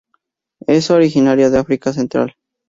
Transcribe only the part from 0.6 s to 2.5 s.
Es originaria de África central.